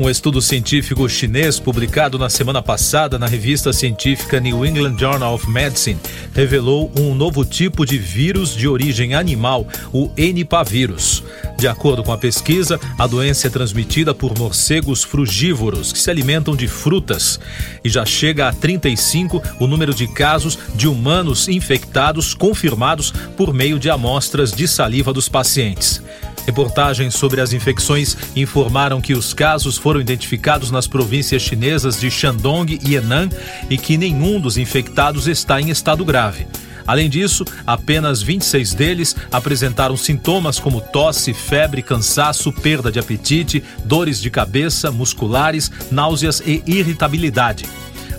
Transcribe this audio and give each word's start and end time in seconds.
Um 0.00 0.08
estudo 0.08 0.40
científico 0.40 1.08
chinês 1.08 1.58
publicado 1.58 2.20
na 2.20 2.30
semana 2.30 2.62
passada 2.62 3.18
na 3.18 3.26
revista 3.26 3.72
científica 3.72 4.38
New 4.38 4.64
England 4.64 4.96
Journal 4.96 5.34
of 5.34 5.50
Medicine 5.50 5.98
revelou 6.32 6.92
um 6.96 7.16
novo 7.16 7.44
tipo 7.44 7.84
de 7.84 7.98
vírus 7.98 8.54
de 8.54 8.68
origem 8.68 9.12
animal, 9.12 9.66
o 9.92 10.08
Nipavírus. 10.16 11.24
De 11.58 11.66
acordo 11.66 12.04
com 12.04 12.12
a 12.12 12.18
pesquisa, 12.18 12.78
a 12.96 13.08
doença 13.08 13.48
é 13.48 13.50
transmitida 13.50 14.14
por 14.14 14.38
morcegos 14.38 15.02
frugívoros 15.02 15.92
que 15.92 15.98
se 15.98 16.08
alimentam 16.08 16.54
de 16.54 16.68
frutas 16.68 17.40
e 17.82 17.88
já 17.88 18.06
chega 18.06 18.46
a 18.46 18.52
35 18.52 19.42
o 19.58 19.66
número 19.66 19.92
de 19.92 20.06
casos 20.06 20.56
de 20.76 20.86
humanos 20.86 21.48
infectados 21.48 22.34
confirmados 22.34 23.10
por 23.36 23.52
meio 23.52 23.80
de 23.80 23.90
amostras 23.90 24.52
de 24.52 24.68
saliva 24.68 25.12
dos 25.12 25.28
pacientes. 25.28 26.00
Reportagens 26.48 27.14
sobre 27.14 27.42
as 27.42 27.52
infecções 27.52 28.16
informaram 28.34 29.02
que 29.02 29.12
os 29.12 29.34
casos 29.34 29.76
foram 29.76 30.00
identificados 30.00 30.70
nas 30.70 30.86
províncias 30.86 31.42
chinesas 31.42 32.00
de 32.00 32.10
Shandong 32.10 32.78
e 32.82 32.94
Henan 32.94 33.28
e 33.68 33.76
que 33.76 33.98
nenhum 33.98 34.40
dos 34.40 34.56
infectados 34.56 35.28
está 35.28 35.60
em 35.60 35.68
estado 35.68 36.06
grave. 36.06 36.46
Além 36.86 37.10
disso, 37.10 37.44
apenas 37.66 38.22
26 38.22 38.72
deles 38.72 39.14
apresentaram 39.30 39.94
sintomas 39.94 40.58
como 40.58 40.80
tosse, 40.80 41.34
febre, 41.34 41.82
cansaço, 41.82 42.50
perda 42.50 42.90
de 42.90 42.98
apetite, 42.98 43.62
dores 43.84 44.18
de 44.18 44.30
cabeça, 44.30 44.90
musculares, 44.90 45.70
náuseas 45.90 46.40
e 46.46 46.62
irritabilidade. 46.66 47.66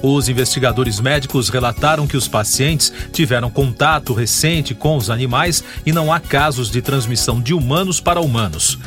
Os 0.01 0.29
investigadores 0.29 0.99
médicos 0.99 1.49
relataram 1.49 2.07
que 2.07 2.15
os 2.15 2.27
pacientes 2.27 2.91
tiveram 3.11 3.49
contato 3.49 4.13
recente 4.13 4.73
com 4.73 4.95
os 4.95 5.09
animais 5.09 5.63
e 5.85 5.91
não 5.91 6.11
há 6.11 6.19
casos 6.19 6.71
de 6.71 6.81
transmissão 6.81 7.41
de 7.41 7.53
humanos 7.53 7.99
para 7.99 8.21
humanos. 8.21 8.77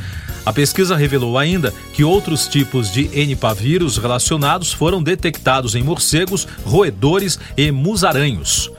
A 0.44 0.52
pesquisa 0.52 0.96
revelou 0.96 1.38
ainda 1.38 1.72
que 1.92 2.02
outros 2.02 2.48
tipos 2.48 2.90
de 2.90 3.04
Nipavírus 3.26 3.96
relacionados 3.96 4.72
foram 4.72 5.02
detectados 5.02 5.74
em 5.74 5.82
morcegos, 5.82 6.48
roedores 6.64 7.38
e 7.56 7.70
musaranhos. 7.70 8.70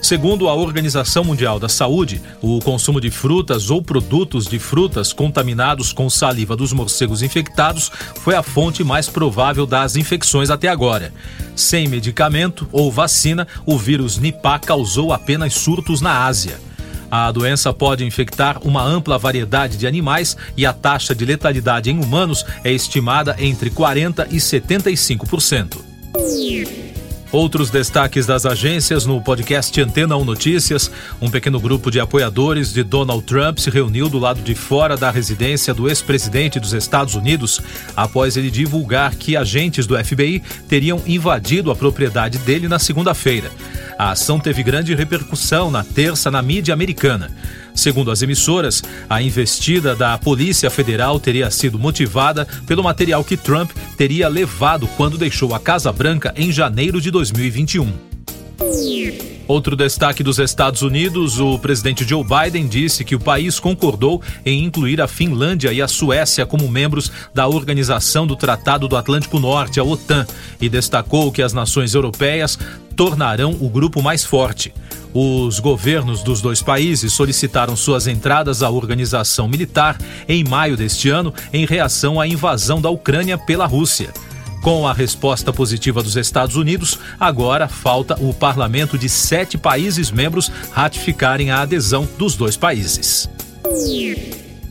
Segundo 0.00 0.48
a 0.48 0.54
Organização 0.54 1.24
Mundial 1.24 1.58
da 1.58 1.68
Saúde, 1.68 2.20
o 2.40 2.58
consumo 2.60 3.00
de 3.00 3.10
frutas 3.10 3.70
ou 3.70 3.82
produtos 3.82 4.46
de 4.46 4.58
frutas 4.58 5.12
contaminados 5.12 5.92
com 5.92 6.10
saliva 6.10 6.56
dos 6.56 6.72
morcegos 6.72 7.22
infectados 7.22 7.90
foi 8.16 8.34
a 8.34 8.42
fonte 8.42 8.82
mais 8.82 9.08
provável 9.08 9.66
das 9.66 9.96
infecções 9.96 10.50
até 10.50 10.68
agora. 10.68 11.12
Sem 11.54 11.88
medicamento 11.88 12.68
ou 12.72 12.90
vacina, 12.90 13.46
o 13.64 13.78
vírus 13.78 14.18
Nipah 14.18 14.58
causou 14.58 15.12
apenas 15.12 15.54
surtos 15.54 16.00
na 16.00 16.24
Ásia. 16.24 16.58
A 17.10 17.30
doença 17.30 17.74
pode 17.74 18.06
infectar 18.06 18.58
uma 18.66 18.82
ampla 18.82 19.18
variedade 19.18 19.76
de 19.76 19.86
animais 19.86 20.34
e 20.56 20.64
a 20.64 20.72
taxa 20.72 21.14
de 21.14 21.26
letalidade 21.26 21.90
em 21.90 22.02
humanos 22.02 22.42
é 22.64 22.72
estimada 22.72 23.36
entre 23.38 23.70
40% 23.70 24.28
e 24.30 24.36
75%. 24.36 25.76
Outros 27.32 27.70
destaques 27.70 28.26
das 28.26 28.44
agências 28.44 29.06
no 29.06 29.18
podcast 29.18 29.80
Antena 29.80 30.18
1 30.18 30.22
Notícias. 30.22 30.90
Um 31.18 31.30
pequeno 31.30 31.58
grupo 31.58 31.90
de 31.90 31.98
apoiadores 31.98 32.74
de 32.74 32.84
Donald 32.84 33.22
Trump 33.24 33.58
se 33.58 33.70
reuniu 33.70 34.10
do 34.10 34.18
lado 34.18 34.42
de 34.42 34.54
fora 34.54 34.98
da 34.98 35.10
residência 35.10 35.72
do 35.72 35.88
ex-presidente 35.88 36.60
dos 36.60 36.74
Estados 36.74 37.14
Unidos 37.14 37.58
após 37.96 38.36
ele 38.36 38.50
divulgar 38.50 39.14
que 39.14 39.34
agentes 39.34 39.86
do 39.86 39.96
FBI 39.96 40.42
teriam 40.68 41.00
invadido 41.06 41.70
a 41.70 41.74
propriedade 41.74 42.36
dele 42.36 42.68
na 42.68 42.78
segunda-feira. 42.78 43.50
A 43.98 44.10
ação 44.10 44.38
teve 44.38 44.62
grande 44.62 44.94
repercussão 44.94 45.70
na 45.70 45.82
terça 45.82 46.30
na 46.30 46.42
mídia 46.42 46.74
americana. 46.74 47.30
Segundo 47.74 48.10
as 48.10 48.20
emissoras, 48.20 48.82
a 49.08 49.22
investida 49.22 49.96
da 49.96 50.18
Polícia 50.18 50.68
Federal 50.68 51.18
teria 51.18 51.50
sido 51.50 51.78
motivada 51.78 52.46
pelo 52.66 52.82
material 52.82 53.24
que 53.24 53.36
Trump 53.36 53.70
teria 54.02 54.26
levado 54.26 54.88
quando 54.96 55.16
deixou 55.16 55.54
a 55.54 55.60
Casa 55.60 55.92
Branca 55.92 56.34
em 56.36 56.50
janeiro 56.50 57.00
de 57.00 57.08
2021. 57.08 57.92
Outro 59.52 59.76
destaque 59.76 60.22
dos 60.22 60.38
Estados 60.38 60.80
Unidos: 60.80 61.38
o 61.38 61.58
presidente 61.58 62.08
Joe 62.08 62.24
Biden 62.24 62.66
disse 62.66 63.04
que 63.04 63.14
o 63.14 63.20
país 63.20 63.60
concordou 63.60 64.22
em 64.46 64.64
incluir 64.64 64.98
a 64.98 65.06
Finlândia 65.06 65.70
e 65.74 65.82
a 65.82 65.86
Suécia 65.86 66.46
como 66.46 66.66
membros 66.70 67.12
da 67.34 67.46
Organização 67.46 68.26
do 68.26 68.34
Tratado 68.34 68.88
do 68.88 68.96
Atlântico 68.96 69.38
Norte, 69.38 69.78
a 69.78 69.84
OTAN, 69.84 70.26
e 70.58 70.70
destacou 70.70 71.30
que 71.30 71.42
as 71.42 71.52
nações 71.52 71.92
europeias 71.92 72.58
tornarão 72.96 73.54
o 73.60 73.68
grupo 73.68 74.00
mais 74.00 74.24
forte. 74.24 74.72
Os 75.12 75.60
governos 75.60 76.22
dos 76.22 76.40
dois 76.40 76.62
países 76.62 77.12
solicitaram 77.12 77.76
suas 77.76 78.06
entradas 78.06 78.62
à 78.62 78.70
organização 78.70 79.46
militar 79.46 79.98
em 80.26 80.42
maio 80.42 80.78
deste 80.78 81.10
ano, 81.10 81.34
em 81.52 81.66
reação 81.66 82.18
à 82.18 82.26
invasão 82.26 82.80
da 82.80 82.88
Ucrânia 82.88 83.36
pela 83.36 83.66
Rússia. 83.66 84.14
Com 84.62 84.86
a 84.86 84.92
resposta 84.92 85.52
positiva 85.52 86.04
dos 86.04 86.14
Estados 86.14 86.54
Unidos, 86.54 86.96
agora 87.18 87.66
falta 87.66 88.16
o 88.20 88.32
parlamento 88.32 88.96
de 88.96 89.08
sete 89.08 89.58
países 89.58 90.12
membros 90.12 90.52
ratificarem 90.70 91.50
a 91.50 91.62
adesão 91.62 92.08
dos 92.16 92.36
dois 92.36 92.56
países. 92.56 93.28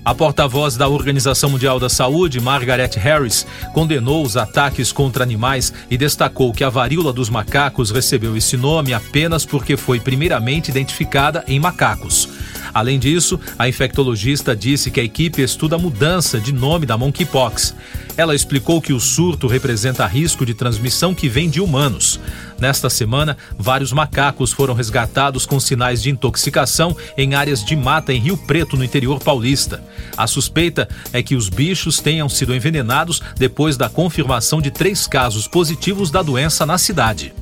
A 0.04 0.16
porta-voz 0.16 0.78
da 0.78 0.88
Organização 0.88 1.50
Mundial 1.50 1.78
da 1.78 1.90
Saúde, 1.90 2.40
Margaret 2.40 2.92
Harris, 2.96 3.46
condenou 3.74 4.24
os 4.24 4.38
ataques 4.38 4.94
contra 4.94 5.24
animais 5.24 5.74
e 5.92 5.98
destacou 5.98 6.54
que 6.54 6.64
a 6.64 6.70
varíola 6.70 7.12
dos 7.12 7.30
macacos 7.30 7.92
recebeu 7.92 8.36
esse 8.38 8.56
nome 8.56 8.94
apenas 8.94 9.46
porque 9.46 9.76
foi 9.76 10.00
primeiramente 10.00 10.72
identificada 10.72 11.44
em 11.48 11.60
macacos. 11.60 12.30
Além 12.74 12.98
disso, 13.00 13.40
a 13.58 13.68
infectologista 13.68 14.56
disse 14.56 14.92
que 14.92 15.00
a 15.00 15.04
equipe 15.04 15.42
estuda 15.42 15.76
a 15.76 15.80
mudança 15.80 16.40
de 16.40 16.52
nome 16.52 16.86
da 16.86 16.98
monkeypox. 16.98 17.76
Ela 18.18 18.36
explicou 18.36 18.82
que 18.82 18.94
o 18.94 19.00
surto 19.00 19.48
representa 19.48 20.06
risco 20.06 20.46
de 20.46 20.54
transmissão 20.54 21.14
que 21.14 21.30
vem 21.30 21.50
de 21.50 21.62
humanos. 21.62 22.20
Nesta 22.60 22.90
semana, 22.90 23.36
vários 23.58 23.92
macacos 23.92 24.52
foram 24.52 24.74
resgatados 24.74 25.46
com 25.46 25.60
sinais 25.60 26.02
de 26.02 26.10
intoxicação 26.10 26.96
em 27.18 27.34
áreas 27.34 27.66
de 27.66 27.76
mata 27.76 28.14
em 28.14 28.20
Rio 28.20 28.38
Preto, 28.38 28.78
no 28.78 28.84
interior 28.84 29.20
paulista. 29.20 29.84
A 30.16 30.28
suspeita 30.28 30.88
é 31.12 31.24
que 31.24 31.36
os 31.36 31.50
bichos 31.50 32.00
tenham 32.00 32.30
sido 32.30 32.54
envenenados 32.54 33.22
depois 33.38 33.78
da 33.78 33.90
confirmação 33.90 34.62
de 34.62 34.70
três 34.70 35.08
casos 35.08 35.48
positivos 35.48 36.12
da 36.12 36.22
doença 36.22 36.66
na 36.66 36.78
cidade. 36.78 37.34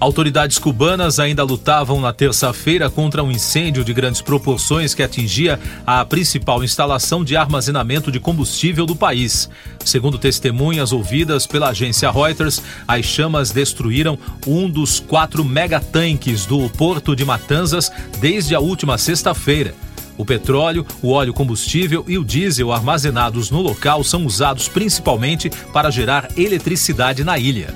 Autoridades 0.00 0.58
cubanas 0.58 1.18
ainda 1.18 1.44
lutavam 1.44 2.00
na 2.00 2.10
terça-feira 2.10 2.88
contra 2.88 3.22
um 3.22 3.30
incêndio 3.30 3.84
de 3.84 3.92
grandes 3.92 4.22
proporções 4.22 4.94
que 4.94 5.02
atingia 5.02 5.60
a 5.86 6.02
principal 6.06 6.64
instalação 6.64 7.22
de 7.22 7.36
armazenamento 7.36 8.10
de 8.10 8.18
combustível 8.18 8.86
do 8.86 8.96
país. 8.96 9.50
Segundo 9.84 10.16
testemunhas 10.16 10.90
ouvidas 10.90 11.46
pela 11.46 11.68
agência 11.68 12.10
Reuters, 12.10 12.62
as 12.88 13.04
chamas 13.04 13.50
destruíram 13.50 14.18
um 14.46 14.70
dos 14.70 15.00
quatro 15.00 15.44
megatanques 15.44 16.46
do 16.46 16.70
porto 16.70 17.14
de 17.14 17.26
Matanzas 17.26 17.92
desde 18.18 18.54
a 18.54 18.60
última 18.60 18.96
sexta-feira. 18.96 19.74
O 20.16 20.24
petróleo, 20.24 20.86
o 21.02 21.10
óleo 21.10 21.34
combustível 21.34 22.06
e 22.08 22.16
o 22.16 22.24
diesel 22.24 22.72
armazenados 22.72 23.50
no 23.50 23.60
local 23.60 24.02
são 24.02 24.24
usados 24.24 24.66
principalmente 24.66 25.50
para 25.74 25.90
gerar 25.90 26.26
eletricidade 26.38 27.22
na 27.22 27.38
ilha. 27.38 27.74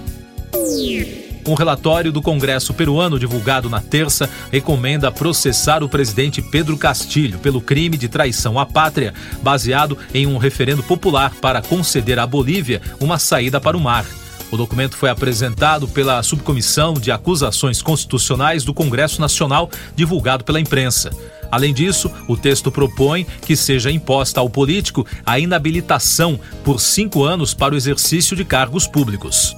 Um 1.46 1.54
relatório 1.54 2.10
do 2.10 2.22
Congresso 2.22 2.72
peruano 2.72 3.18
divulgado 3.18 3.68
na 3.68 3.80
terça 3.80 4.30
recomenda 4.50 5.12
processar 5.12 5.82
o 5.82 5.88
presidente 5.88 6.40
Pedro 6.40 6.78
Castilho 6.78 7.38
pelo 7.38 7.60
crime 7.60 7.98
de 7.98 8.08
traição 8.08 8.58
à 8.58 8.64
pátria, 8.64 9.12
baseado 9.42 9.98
em 10.14 10.26
um 10.26 10.38
referendo 10.38 10.82
popular 10.82 11.34
para 11.42 11.60
conceder 11.60 12.18
à 12.18 12.26
Bolívia 12.26 12.80
uma 12.98 13.18
saída 13.18 13.60
para 13.60 13.76
o 13.76 13.80
mar. 13.80 14.06
O 14.50 14.56
documento 14.56 14.96
foi 14.96 15.10
apresentado 15.10 15.86
pela 15.88 16.22
Subcomissão 16.22 16.94
de 16.94 17.10
Acusações 17.10 17.82
Constitucionais 17.82 18.64
do 18.64 18.72
Congresso 18.72 19.20
Nacional, 19.20 19.68
divulgado 19.94 20.44
pela 20.44 20.60
imprensa. 20.60 21.10
Além 21.50 21.74
disso, 21.74 22.10
o 22.26 22.36
texto 22.36 22.70
propõe 22.70 23.26
que 23.42 23.54
seja 23.56 23.90
imposta 23.90 24.40
ao 24.40 24.48
político 24.48 25.06
a 25.26 25.38
inabilitação 25.38 26.38
por 26.64 26.80
cinco 26.80 27.22
anos 27.22 27.52
para 27.52 27.74
o 27.74 27.76
exercício 27.76 28.36
de 28.36 28.44
cargos 28.44 28.86
públicos. 28.86 29.54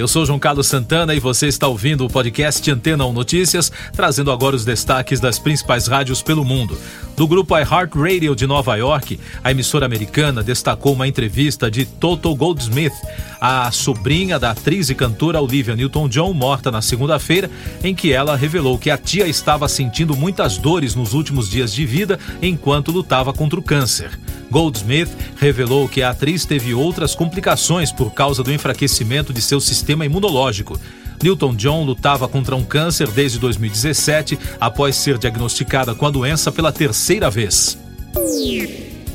Eu 0.00 0.08
sou 0.08 0.24
João 0.24 0.38
Carlos 0.38 0.66
Santana 0.66 1.14
e 1.14 1.20
você 1.20 1.46
está 1.46 1.68
ouvindo 1.68 2.06
o 2.06 2.08
podcast 2.08 2.70
Antena 2.70 3.04
1 3.04 3.12
Notícias, 3.12 3.70
trazendo 3.92 4.32
agora 4.32 4.56
os 4.56 4.64
destaques 4.64 5.20
das 5.20 5.38
principais 5.38 5.86
rádios 5.86 6.22
pelo 6.22 6.42
mundo. 6.42 6.78
Do 7.20 7.28
grupo 7.28 7.54
iHeartRadio 7.54 8.34
de 8.34 8.46
Nova 8.46 8.76
York, 8.76 9.20
a 9.44 9.50
emissora 9.50 9.84
americana 9.84 10.42
destacou 10.42 10.94
uma 10.94 11.06
entrevista 11.06 11.70
de 11.70 11.84
Toto 11.84 12.34
Goldsmith, 12.34 12.94
a 13.38 13.70
sobrinha 13.70 14.38
da 14.38 14.52
atriz 14.52 14.88
e 14.88 14.94
cantora 14.94 15.38
Olivia 15.38 15.76
Newton-John, 15.76 16.32
morta 16.32 16.70
na 16.70 16.80
segunda-feira, 16.80 17.50
em 17.84 17.94
que 17.94 18.10
ela 18.10 18.36
revelou 18.36 18.78
que 18.78 18.88
a 18.88 18.96
tia 18.96 19.28
estava 19.28 19.68
sentindo 19.68 20.16
muitas 20.16 20.56
dores 20.56 20.94
nos 20.94 21.12
últimos 21.12 21.50
dias 21.50 21.74
de 21.74 21.84
vida 21.84 22.18
enquanto 22.40 22.90
lutava 22.90 23.34
contra 23.34 23.60
o 23.60 23.62
câncer. 23.62 24.18
Goldsmith 24.50 25.10
revelou 25.36 25.90
que 25.90 26.02
a 26.02 26.08
atriz 26.12 26.46
teve 26.46 26.72
outras 26.72 27.14
complicações 27.14 27.92
por 27.92 28.14
causa 28.14 28.42
do 28.42 28.50
enfraquecimento 28.50 29.30
de 29.30 29.42
seu 29.42 29.60
sistema 29.60 30.06
imunológico. 30.06 30.80
Newton 31.22 31.54
John 31.54 31.84
lutava 31.84 32.26
contra 32.26 32.56
um 32.56 32.64
câncer 32.64 33.08
desde 33.08 33.38
2017, 33.38 34.38
após 34.60 34.96
ser 34.96 35.18
diagnosticada 35.18 35.94
com 35.94 36.06
a 36.06 36.10
doença 36.10 36.50
pela 36.50 36.72
terceira 36.72 37.30
vez. 37.30 37.78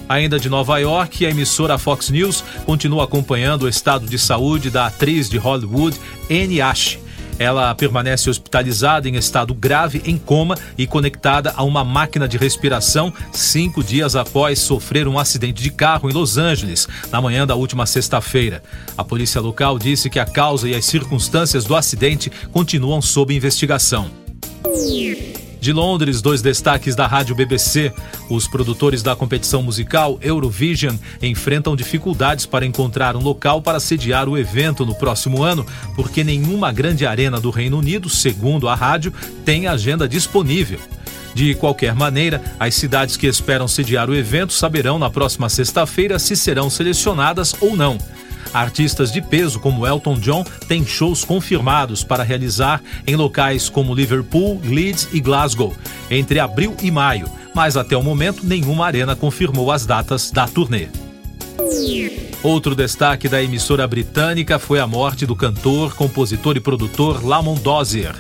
Ainda 0.08 0.40
de 0.40 0.50
Nova 0.50 0.78
York, 0.78 1.26
a 1.26 1.30
emissora 1.32 1.78
Fox 1.78 2.10
News 2.10 2.44
continua 2.66 3.06
acompanhando 3.06 3.64
o 3.64 3.70
estado 3.70 4.06
de 4.06 4.20
saúde 4.20 4.70
da 4.70 4.86
atriz 4.86 5.30
de 5.30 5.38
Hollywood, 5.38 6.00
Anne 6.30 6.62
Ash. 6.62 7.00
Ela 7.38 7.74
permanece 7.76 8.30
hospitalizada 8.30 9.10
em 9.10 9.16
estado 9.16 9.54
grave, 9.54 10.02
em 10.06 10.18
coma 10.18 10.58
e 10.78 10.88
conectada 10.88 11.54
a 11.56 11.64
uma 11.64 11.84
máquina 11.84 12.28
de 12.28 12.38
respiração 12.38 13.14
cinco 13.32 13.84
dias 13.84 14.16
após 14.16 14.60
sofrer 14.60 15.08
um 15.08 15.20
acidente 15.20 15.62
de 15.62 15.70
carro 15.70 16.10
em 16.10 16.14
Los 16.14 16.38
Angeles, 16.38 16.88
na 17.12 17.22
manhã 17.22 17.46
da 17.46 17.56
última 17.56 17.86
sexta-feira. 17.86 18.64
A 18.98 19.04
polícia 19.04 19.42
local 19.42 19.78
disse 19.78 20.10
que 20.10 20.20
a 20.20 20.26
causa 20.26 20.68
e 20.70 20.76
as 20.76 20.86
circunstâncias 20.86 21.66
do 21.66 21.76
acidente 21.76 22.32
continuam 22.52 23.02
sob 23.02 23.36
investigação. 23.36 24.25
De 25.66 25.74
Londres, 25.74 26.22
dois 26.22 26.44
destaques 26.44 26.96
da 26.96 27.08
rádio 27.08 27.34
BBC. 27.34 27.92
Os 28.30 28.48
produtores 28.48 29.02
da 29.02 29.16
competição 29.16 29.64
musical 29.64 30.20
Eurovision 30.22 30.96
enfrentam 31.20 31.76
dificuldades 31.76 32.46
para 32.46 32.68
encontrar 32.68 33.16
um 33.16 33.20
local 33.20 33.64
para 33.64 33.80
sediar 33.80 34.30
o 34.30 34.38
evento 34.38 34.86
no 34.86 34.94
próximo 34.94 35.42
ano, 35.42 35.66
porque 35.96 36.24
nenhuma 36.24 36.72
grande 36.72 37.04
arena 37.04 37.40
do 37.42 37.50
Reino 37.50 37.80
Unido, 37.80 38.08
segundo 38.12 38.70
a 38.70 38.76
rádio, 38.76 39.12
tem 39.44 39.66
agenda 39.66 40.08
disponível. 40.08 40.80
De 41.34 41.56
qualquer 41.56 41.96
maneira, 41.96 42.44
as 42.60 42.76
cidades 42.76 43.18
que 43.18 43.26
esperam 43.26 43.68
sediar 43.68 44.08
o 44.08 44.16
evento 44.16 44.54
saberão 44.54 45.00
na 45.00 45.10
próxima 45.10 45.50
sexta-feira 45.50 46.20
se 46.20 46.36
serão 46.36 46.70
selecionadas 46.70 47.56
ou 47.60 47.76
não. 47.76 47.98
Artistas 48.56 49.12
de 49.12 49.22
peso 49.22 49.60
como 49.60 49.86
Elton 49.86 50.18
John 50.18 50.46
têm 50.66 50.86
shows 50.86 51.26
confirmados 51.26 52.06
para 52.06 52.24
realizar 52.24 52.82
em 53.06 53.14
locais 53.14 53.68
como 53.68 53.94
Liverpool, 53.94 54.62
Leeds 54.64 55.10
e 55.12 55.20
Glasgow, 55.20 55.74
entre 56.10 56.40
abril 56.40 56.74
e 56.82 56.90
maio, 56.90 57.30
mas 57.54 57.76
até 57.76 57.98
o 57.98 58.02
momento 58.02 58.46
nenhuma 58.46 58.86
arena 58.86 59.14
confirmou 59.14 59.74
as 59.74 59.86
datas 59.86 60.32
da 60.32 60.48
turnê. 60.48 60.88
Outro 62.46 62.76
destaque 62.76 63.28
da 63.28 63.42
emissora 63.42 63.88
britânica 63.88 64.60
foi 64.60 64.80
a 64.80 64.86
morte 64.86 65.26
do 65.26 65.36
cantor, 65.36 65.96
compositor 65.96 66.56
e 66.56 66.60
produtor 66.60 67.26
Lamont 67.26 67.60
Dozier, 67.60 68.14